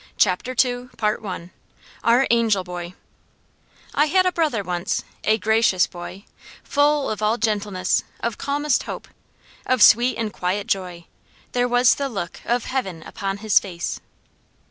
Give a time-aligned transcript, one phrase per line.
[0.17, 0.89] CHAPTER II
[2.03, 2.95] Our Angel Boy
[3.93, 6.25] "I had a brother once a gracious boy,
[6.63, 9.07] Full of all gentleness, of calmest hope,
[9.67, 11.05] Of sweet and quiet joy,
[11.51, 14.01] there was the look Of heaven upon his face."